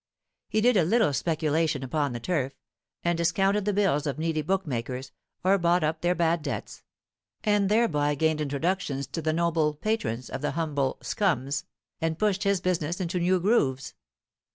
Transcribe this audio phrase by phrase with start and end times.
[0.49, 2.53] He did a little speculation upon the turf,
[3.03, 5.11] and discounted the bills of needy bookmakers,
[5.43, 6.81] or bought up their bad debts,
[7.43, 11.65] and thereby gained introductions to the noble patrons of the humble "scums,"
[12.01, 13.93] and pushed his business into new grooves.